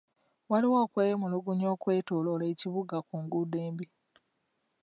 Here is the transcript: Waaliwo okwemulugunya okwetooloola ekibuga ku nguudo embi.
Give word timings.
Waaliwo 0.49 0.77
okwemulugunya 0.85 1.67
okwetooloola 1.75 2.45
ekibuga 2.53 2.97
ku 3.07 3.15
nguudo 3.23 3.57
embi. 3.67 3.85